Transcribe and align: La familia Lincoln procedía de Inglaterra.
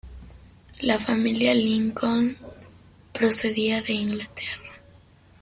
La 0.79 0.97
familia 0.97 1.53
Lincoln 1.53 2.35
procedía 3.13 3.83
de 3.83 3.93
Inglaterra. 3.93 4.79